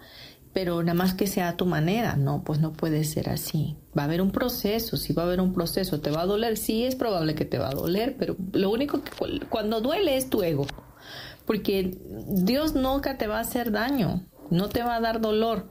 [0.52, 2.16] pero nada más que sea a tu manera.
[2.16, 3.76] No, pues no puede ser así.
[3.96, 6.00] Va a haber un proceso, sí va a haber un proceso.
[6.00, 6.56] ¿Te va a doler?
[6.56, 9.12] Sí, es probable que te va a doler, pero lo único que
[9.48, 10.66] cuando duele es tu ego.
[11.46, 15.70] Porque Dios nunca te va a hacer daño, no te va a dar dolor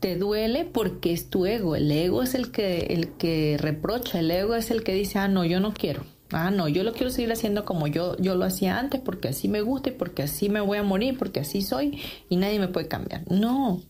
[0.00, 1.76] te duele porque es tu ego.
[1.76, 5.28] El ego es el que, el que reprocha, el ego es el que dice, ah,
[5.28, 6.04] no, yo no quiero.
[6.32, 9.48] Ah, no, yo lo quiero seguir haciendo como yo, yo lo hacía antes porque así
[9.48, 12.68] me gusta y porque así me voy a morir, porque así soy y nadie me
[12.68, 13.24] puede cambiar.
[13.28, 13.82] No,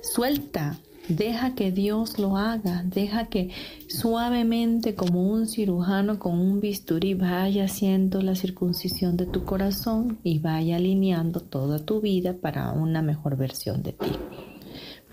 [0.00, 3.50] suelta, deja que Dios lo haga, deja que
[3.88, 10.38] suavemente como un cirujano con un bisturí vaya haciendo la circuncisión de tu corazón y
[10.38, 14.06] vaya alineando toda tu vida para una mejor versión de ti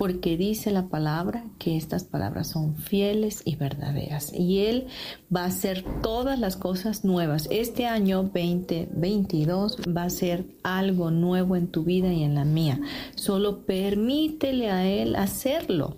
[0.03, 4.33] porque dice la palabra que estas palabras son fieles y verdaderas.
[4.33, 4.87] Y Él
[5.33, 7.47] va a hacer todas las cosas nuevas.
[7.49, 12.81] Este año 2022 va a ser algo nuevo en tu vida y en la mía.
[13.15, 15.95] Solo permítele a Él hacerlo.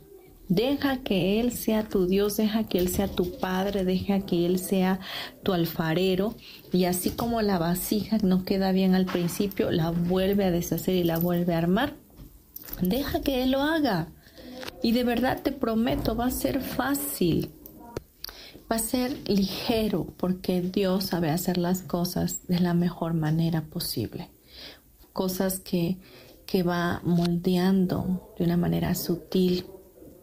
[0.49, 4.59] Deja que Él sea tu Dios, deja que Él sea tu Padre, deja que Él
[4.59, 4.99] sea
[5.41, 6.35] tu alfarero.
[6.71, 11.03] Y así como la vasija no queda bien al principio, la vuelve a deshacer y
[11.03, 12.04] la vuelve a armar
[12.81, 14.07] Deja que Él lo haga.
[14.81, 17.51] Y de verdad te prometo, va a ser fácil.
[18.71, 24.31] Va a ser ligero porque Dios sabe hacer las cosas de la mejor manera posible.
[25.13, 25.97] Cosas que,
[26.45, 29.65] que va moldeando de una manera sutil,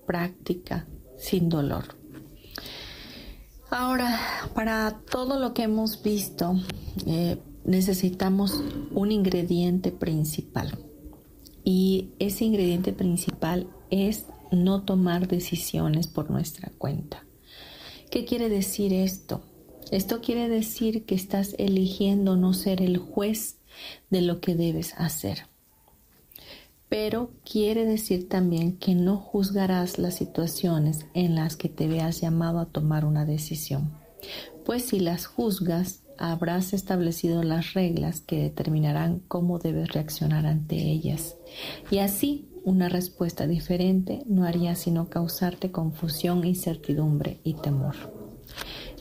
[0.06, 0.86] práctica,
[1.18, 1.96] sin dolor.
[3.70, 4.20] Ahora,
[4.54, 6.54] para todo lo que hemos visto,
[7.06, 10.78] eh, necesitamos un ingrediente principal.
[11.64, 17.24] Y ese ingrediente principal es no tomar decisiones por nuestra cuenta.
[18.10, 19.42] ¿Qué quiere decir esto?
[19.90, 23.58] Esto quiere decir que estás eligiendo no ser el juez
[24.10, 25.46] de lo que debes hacer.
[26.88, 32.58] Pero quiere decir también que no juzgarás las situaciones en las que te veas llamado
[32.58, 33.92] a tomar una decisión.
[34.64, 41.36] Pues si las juzgas, habrás establecido las reglas que determinarán cómo debes reaccionar ante ellas.
[41.90, 47.96] Y así, una respuesta diferente no haría sino causarte confusión, incertidumbre y temor.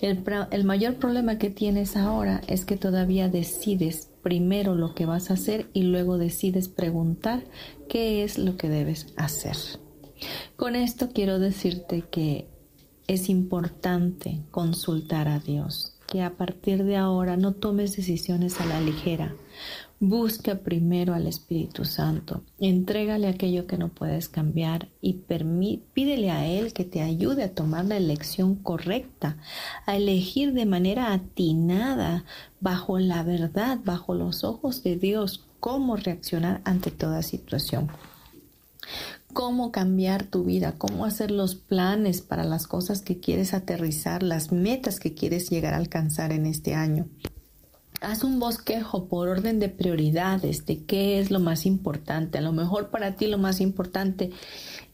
[0.01, 5.30] El, el, mayor problema que tienes ahora es que todavía decides primero lo que vas
[5.30, 7.43] a hacer y luego decides preguntar
[7.88, 9.57] qué es lo que debes hacer.
[10.55, 12.47] Con esto quiero decirte que
[13.07, 18.82] es importante consultar a Dios, que a partir de ahora no tomes decisiones a la
[18.82, 19.34] ligera.
[20.01, 25.14] Busca primero al Espíritu Santo, entrégale aquello que no puedes cambiar y
[25.93, 29.38] pídele a Él que te ayude a tomar la elección correcta,
[29.86, 32.26] a elegir de manera atinada,
[32.59, 37.89] bajo la verdad, bajo los ojos de Dios, cómo reaccionar ante toda situación
[39.34, 44.51] cómo cambiar tu vida, cómo hacer los planes para las cosas que quieres aterrizar, las
[44.51, 47.07] metas que quieres llegar a alcanzar en este año.
[48.01, 52.39] Haz un bosquejo por orden de prioridades de qué es lo más importante.
[52.39, 54.32] A lo mejor para ti lo más importante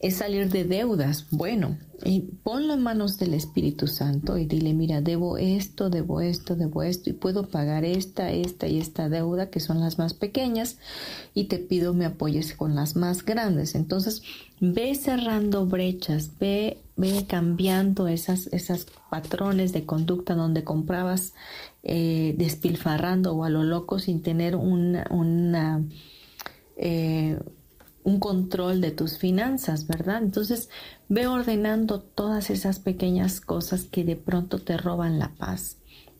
[0.00, 1.26] es salir de deudas.
[1.30, 6.54] Bueno, y ponlo en manos del Espíritu Santo y dile, mira, debo esto, debo esto,
[6.54, 10.78] debo esto y puedo pagar esta, esta y esta deuda que son las más pequeñas
[11.34, 13.74] y te pido me apoyes con las más grandes.
[13.74, 14.22] Entonces,
[14.60, 21.34] ve cerrando brechas, ve, ve cambiando esas, esas patrones de conducta donde comprabas
[21.82, 25.82] eh, despilfarrando o a lo loco sin tener una,
[26.76, 27.40] eh,
[28.08, 30.22] un control de tus finanzas, ¿verdad?
[30.22, 30.70] Entonces
[31.08, 35.76] ve ordenando todas esas pequeñas cosas que de pronto te roban la paz.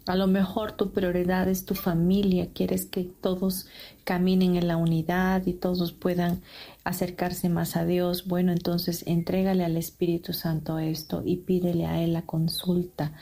[0.07, 3.66] A lo mejor tu prioridad es tu familia, quieres que todos
[4.05, 6.43] caminen en la unidad y todos puedan
[6.84, 8.26] acercarse más a Dios.
[8.26, 13.12] Bueno, entonces entrégale al Espíritu Santo esto y pídele a Él la consulta.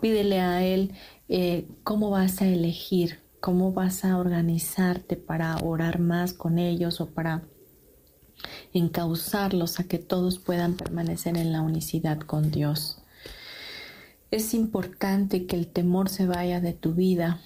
[0.00, 0.92] Pídele a Él
[1.28, 7.06] eh, cómo vas a elegir, cómo vas a organizarte para orar más con ellos o
[7.06, 7.44] para
[8.72, 12.98] encauzarlos a que todos puedan permanecer en la unicidad con Dios.
[14.30, 17.40] Es importante que el temor se vaya de tu vida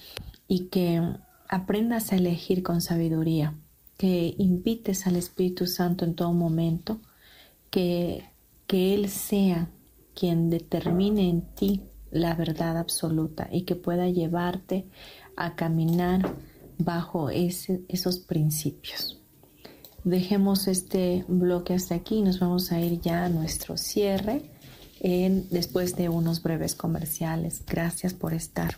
[0.49, 1.03] y que
[1.49, 3.55] aprendas a elegir con sabiduría,
[3.99, 7.01] que invites al Espíritu Santo en todo momento,
[7.71, 8.25] que,
[8.67, 9.69] que Él sea
[10.15, 14.87] quien determine en ti la verdad absoluta y que pueda llevarte
[15.37, 16.35] a caminar
[16.79, 19.20] bajo esos principios.
[20.05, 24.51] Dejemos este bloque hasta aquí y nos vamos a ir ya a nuestro cierre
[25.01, 27.65] en, después de unos breves comerciales.
[27.67, 28.77] Gracias por estar.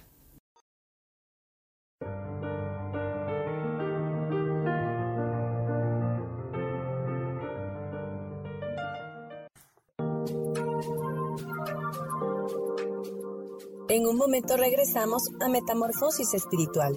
[13.88, 16.96] En un momento regresamos a Metamorfosis Espiritual.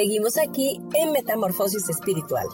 [0.00, 2.46] Seguimos aquí en Metamorfosis Espiritual.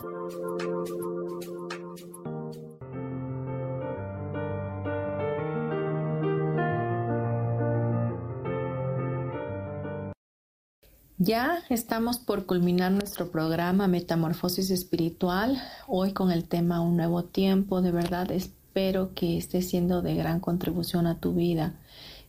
[11.19, 17.81] Ya estamos por culminar nuestro programa Metamorfosis Espiritual, hoy con el tema Un nuevo tiempo.
[17.81, 21.79] De verdad espero que esté siendo de gran contribución a tu vida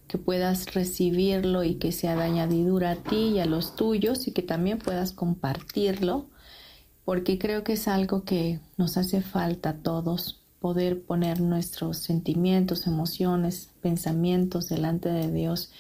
[0.08, 4.32] que puedas recibirlo y que sea de añadidura a ti y a los tuyos y
[4.32, 6.30] que también puedas compartirlo,
[7.06, 12.88] porque creo que es algo que nos hace falta a todos poder poner nuestros sentimientos,
[12.88, 15.72] emociones, pensamientos delante de Dios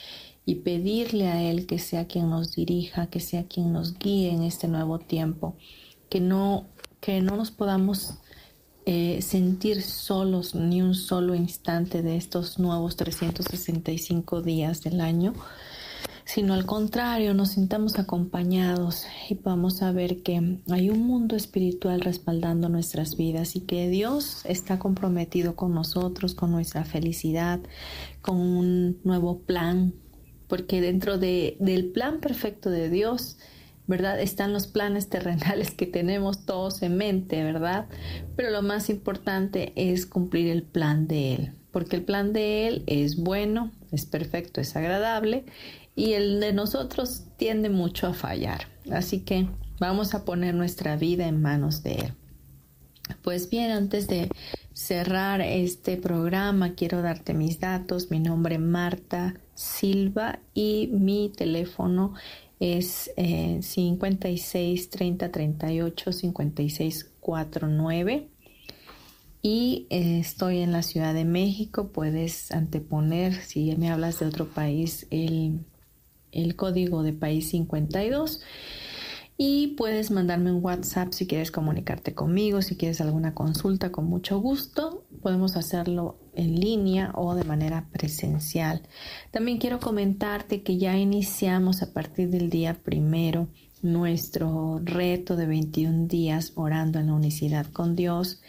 [0.45, 4.43] y pedirle a Él que sea quien nos dirija, que sea quien nos guíe en
[4.43, 5.57] este nuevo tiempo,
[6.09, 6.67] que no,
[7.01, 8.19] que no nos podamos
[8.89, 15.33] eh, sentir solos ni un solo instante de estos nuevos 365 días del año,
[16.23, 22.69] sino al contrario, nos sintamos acompañados y podamos saber que hay un mundo espiritual respaldando
[22.69, 27.59] nuestras vidas y que Dios está comprometido con nosotros, con nuestra felicidad,
[28.21, 29.95] con un nuevo plan,
[30.47, 33.37] porque dentro de, del plan perfecto de Dios,
[33.87, 34.19] ¿verdad?
[34.19, 37.87] Están los planes terrenales que tenemos todos en mente, ¿verdad?
[38.35, 42.83] Pero lo más importante es cumplir el plan de Él, porque el plan de Él
[42.85, 45.45] es bueno, es perfecto, es agradable
[45.95, 48.67] y el de nosotros tiende mucho a fallar.
[48.91, 49.47] Así que
[49.79, 52.13] vamos a poner nuestra vida en manos de Él.
[53.21, 54.29] Pues bien, antes de
[54.73, 58.11] cerrar este programa, quiero darte mis datos.
[58.11, 62.13] Mi nombre Marta Silva y mi teléfono
[62.59, 68.29] es 56 30 38 56 49
[69.41, 71.89] y eh, estoy en la Ciudad de México.
[71.93, 75.59] Puedes anteponer, si me hablas de otro país, el,
[76.31, 78.41] el código de país 52
[79.39, 84.39] y puedes mandarme un WhatsApp si quieres comunicarte conmigo, si quieres alguna consulta con mucho
[84.39, 85.05] gusto.
[85.21, 88.81] Podemos hacerlo en línea o de manera presencial.
[89.29, 93.47] También quiero comentarte que ya iniciamos a partir del día primero
[93.83, 98.41] nuestro reto de 21 días orando en la unicidad con Dios.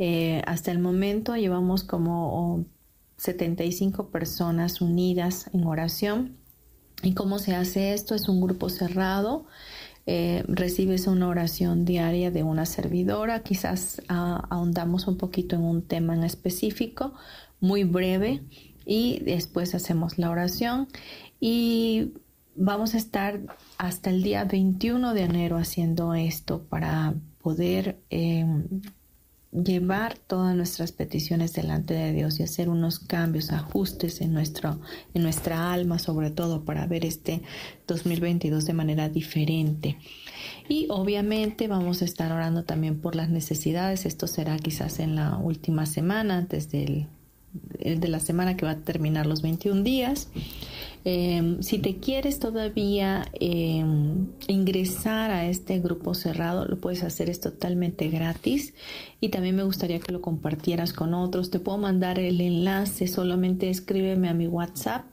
[0.00, 2.64] Eh, hasta el momento llevamos como
[3.16, 6.36] 75 personas unidas en oración.
[7.04, 8.16] ¿Y cómo se hace esto?
[8.16, 9.46] Es un grupo cerrado
[10.06, 15.82] eh, recibes una oración diaria de una servidora, quizás ah, ahondamos un poquito en un
[15.82, 17.14] tema en específico,
[17.60, 18.42] muy breve,
[18.84, 20.88] y después hacemos la oración.
[21.40, 22.12] Y
[22.54, 23.40] vamos a estar
[23.78, 28.82] hasta el día 21 de enero haciendo esto para poder em,
[29.52, 34.80] llevar todas nuestras peticiones delante de Dios y hacer unos cambios, ajustes en, nuestro,
[35.12, 37.42] en nuestra alma, sobre todo para ver este
[37.86, 39.98] 2022 de manera diferente.
[40.68, 44.06] Y obviamente vamos a estar orando también por las necesidades.
[44.06, 47.08] Esto será quizás en la última semana, antes del,
[47.52, 50.28] de la semana que va a terminar los 21 días.
[51.04, 57.40] Em, si te quieres todavía em, ingresar a este grupo cerrado, lo puedes hacer, es
[57.40, 58.74] totalmente gratis
[59.20, 61.50] y también me gustaría que lo compartieras con otros.
[61.50, 65.04] Te puedo mandar el enlace, solamente escríbeme a mi WhatsApp,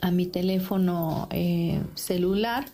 [0.00, 2.64] a mi teléfono eh, celular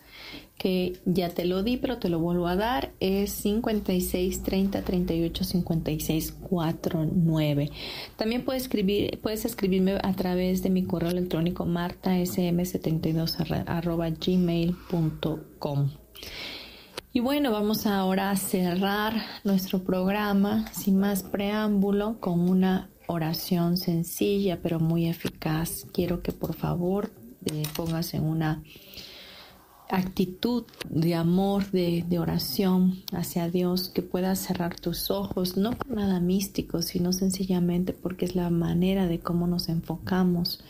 [0.57, 5.43] que ya te lo di, pero te lo vuelvo a dar, es 56 30 38
[5.43, 7.71] 56 49.
[8.15, 15.89] También puedes escribir, puedes escribirme a través de mi correo electrónico martasm72 arroba gmail.com.
[17.15, 24.59] Y bueno, vamos ahora a cerrar nuestro programa sin más preámbulo con una oración sencilla
[24.63, 25.85] pero muy eficaz.
[25.91, 27.11] Quiero que por favor
[27.75, 28.63] pongas en una
[29.93, 36.19] actitud de amor, de, oración hacia Dios, que puedas cerrar tus ojos, no por nada
[36.19, 40.63] místico, sino sencillamente porque es la manera de cómo nos enfocamos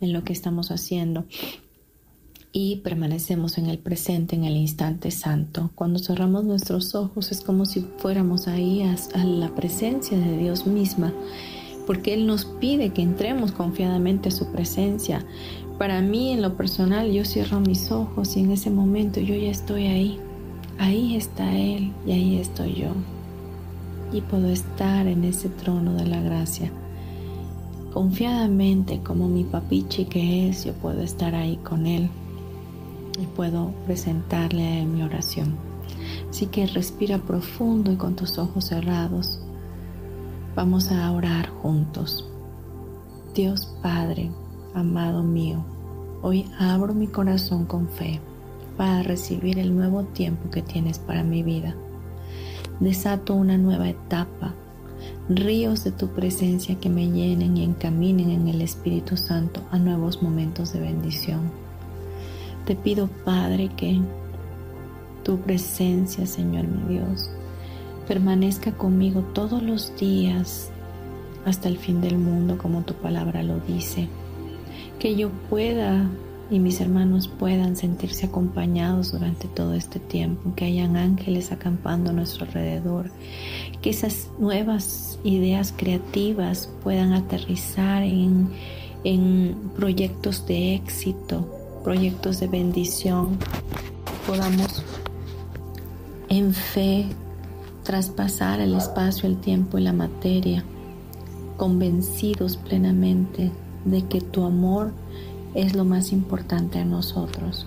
[0.00, 1.24] en lo que estamos haciendo
[2.52, 5.70] y permanecemos en el presente, en el instante santo.
[5.74, 11.12] Cuando cerramos nuestros ojos es como si fuéramos ahí a la presencia de Dios misma,
[11.86, 15.24] porque Él nos pide que entremos confiadamente a su presencia,
[15.78, 19.50] para mí, en lo personal, yo cierro mis ojos y en ese momento yo ya
[19.50, 20.20] estoy ahí.
[20.78, 22.90] Ahí está Él y ahí estoy yo.
[24.12, 26.70] Y puedo estar en ese trono de la gracia.
[27.92, 32.08] Confiadamente, como mi papichi que es, yo puedo estar ahí con Él
[33.20, 35.56] y puedo presentarle a mi oración.
[36.30, 39.40] Así que respira profundo y con tus ojos cerrados.
[40.54, 42.28] Vamos a orar juntos.
[43.34, 44.30] Dios Padre,
[44.74, 45.64] amado mío,
[46.20, 48.20] hoy abro mi corazón con fe
[48.76, 51.76] para recibir el nuevo tiempo que tienes para mi vida.
[52.80, 54.52] Desato una nueva etapa,
[55.28, 60.22] ríos de tu presencia que me llenen y encaminen en el Espíritu Santo a nuevos
[60.22, 61.40] momentos de bendición.
[62.66, 64.00] Te pido, Padre, que
[65.22, 67.30] tu presencia, Señor mi Dios,
[68.08, 70.70] permanezca conmigo todos los días
[71.44, 74.08] hasta el fin del mundo, como tu palabra lo dice
[74.98, 76.08] que yo pueda
[76.50, 82.12] y mis hermanos puedan sentirse acompañados durante todo este tiempo, que hayan ángeles acampando a
[82.12, 83.10] nuestro alrededor,
[83.80, 88.50] que esas nuevas ideas creativas puedan aterrizar en,
[89.04, 91.48] en proyectos de éxito,
[91.82, 93.38] proyectos de bendición,
[94.26, 94.82] podamos
[96.28, 97.06] en fe
[97.84, 100.64] traspasar el espacio, el tiempo y la materia,
[101.56, 103.50] convencidos plenamente
[103.84, 104.92] de que tu amor
[105.54, 107.66] es lo más importante en nosotros.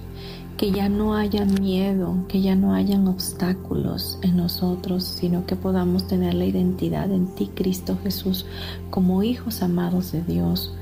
[0.57, 6.07] Que ya no haya miedo, que ya no hayan obstáculos en nosotros, sino que podamos
[6.07, 8.45] tener la identidad en ti, Cristo Jesús,
[8.89, 10.73] como hijos amados de Dios,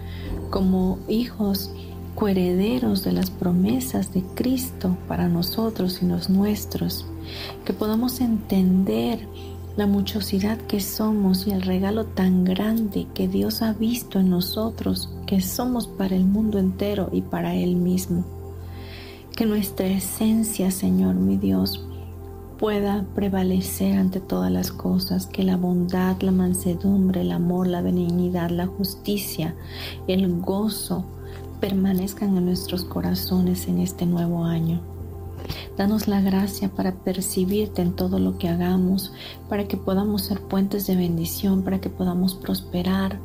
[0.49, 1.71] como hijos
[2.15, 7.05] coherederos de las promesas de Cristo para nosotros y los nuestros.
[7.65, 9.27] Que podamos entender
[9.75, 15.09] la muchosidad que somos y el regalo tan grande que Dios ha visto en nosotros,
[15.25, 18.23] que somos para el mundo entero y para Él mismo.
[19.35, 21.85] Que nuestra esencia, Señor mi Dios,
[22.57, 28.49] pueda prevalecer ante todas las cosas, que la bondad, la mansedumbre, el amor, la benignidad,
[28.49, 29.55] la justicia,
[30.07, 31.05] el gozo
[31.59, 34.94] permanezcan en nuestros corazones en este nuevo año
[35.77, 39.11] Danos la gracia para percibirte en todo lo que hagamos,
[39.49, 43.19] para que podamos ser puentes de bendición, para que podamos prosperar.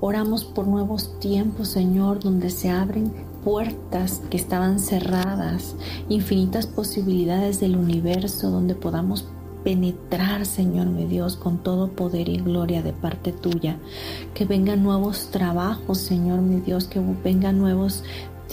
[0.00, 3.12] Oramos por nuevos tiempos, Señor, donde se abren
[3.44, 5.74] puertas que estaban cerradas,
[6.08, 9.26] infinitas posibilidades del universo donde podamos
[9.62, 13.78] penetrar, Señor mi Dios, con todo poder y gloria de parte tuya.
[14.34, 18.02] Que vengan nuevos trabajos, Señor mi Dios, que vengan nuevos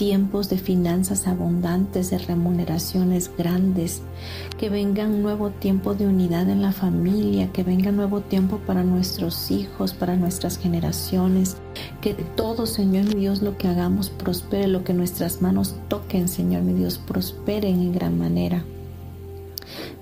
[0.00, 4.00] tiempos de finanzas abundantes, de remuneraciones grandes,
[4.56, 8.60] que venga un nuevo tiempo de unidad en la familia, que venga un nuevo tiempo
[8.66, 11.58] para nuestros hijos, para nuestras generaciones,
[12.00, 16.62] que todo, Señor mi Dios, lo que hagamos prospere, lo que nuestras manos toquen, Señor
[16.62, 18.64] mi Dios, prosperen en gran manera.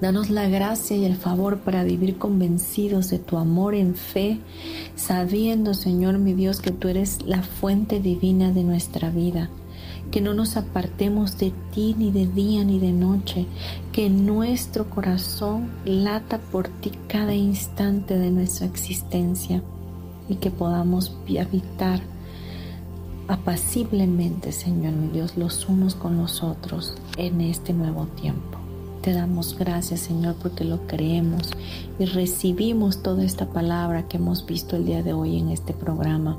[0.01, 4.39] Danos la gracia y el favor para vivir convencidos de tu amor en fe,
[4.95, 9.51] sabiendo, Señor mi Dios, que tú eres la fuente divina de nuestra vida
[10.11, 13.47] que no nos apartemos de ti ni de día ni de noche,
[13.93, 19.63] que nuestro corazón lata por ti cada instante de nuestra existencia
[20.29, 22.01] y que podamos habitar
[23.29, 28.59] apaciblemente, Señor mi Dios, los unos con los otros en este nuevo tiempo.
[29.03, 31.53] Te damos gracias, Señor, porque lo creemos
[31.99, 36.39] y recibimos toda esta palabra que hemos visto el día de hoy en este programa.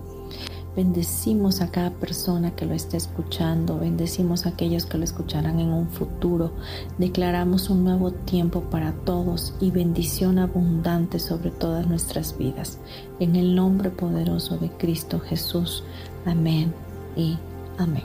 [0.76, 5.70] Bendecimos a cada persona que lo esté escuchando, bendecimos a aquellos que lo escucharán en
[5.70, 6.54] un futuro.
[7.00, 12.78] Declaramos un nuevo tiempo para todos y bendición abundante sobre todas nuestras vidas.
[13.20, 15.84] En el nombre poderoso de Cristo Jesús.
[16.26, 16.74] Amén
[17.16, 17.38] y
[17.80, 18.04] amén.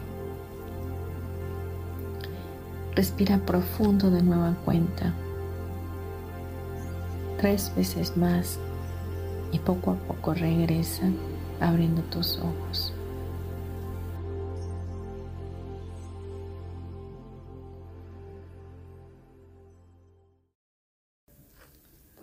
[2.96, 5.12] Respira profundo de nueva cuenta.
[7.38, 8.58] Tres veces más
[9.52, 11.10] y poco a poco regresa
[11.60, 12.92] abriendo tus ojos.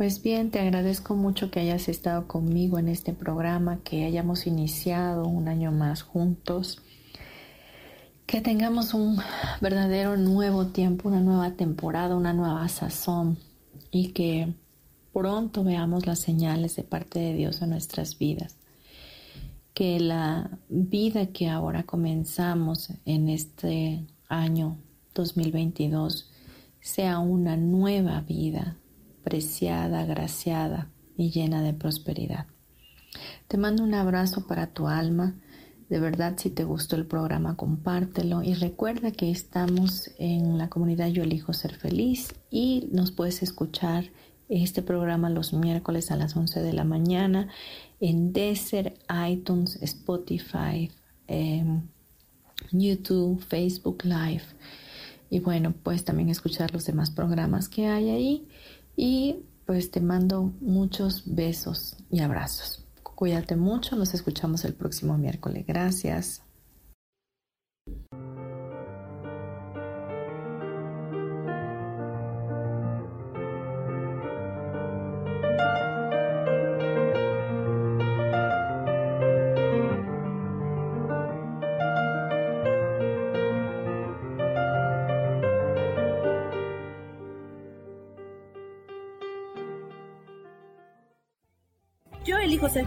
[0.02, 5.28] Pues bien, te agradezco mucho que hayas estado conmigo en este programa, que hayamos iniciado
[5.28, 6.82] un año más juntos,
[8.26, 9.20] que tengamos un
[9.62, 13.38] verdadero nuevo tiempo, una nueva temporada, una nueva sazón
[13.92, 14.56] y que
[15.14, 18.61] pronto veamos las señales de parte de Dios en nuestras vidas
[19.74, 24.78] que la vida que ahora comenzamos en este año
[25.14, 26.32] 2022
[26.80, 28.78] sea una nueva vida,
[29.24, 32.48] preciada, graciada y llena de prosperidad.
[33.48, 35.36] Te mando un abrazo para tu alma.
[35.90, 41.08] De verdad, si te gustó el programa, compártelo y recuerda que estamos en la comunidad
[41.08, 44.06] Yo elijo ser feliz y nos puedes escuchar
[44.52, 47.48] este programa los miércoles a las 11 de la mañana
[48.02, 48.96] en Desert,
[49.30, 50.92] iTunes, Spotify,
[51.28, 51.84] em,
[52.72, 54.44] YouTube, Facebook Live.
[55.30, 58.48] Y bueno, pues también escuchar los demás programas que hay ahí.
[58.98, 62.84] Y pues te mando muchos besos y abrazos.
[63.04, 65.66] Cuídate mucho, nos escuchamos el próximo miércoles.
[65.66, 66.42] Gracias.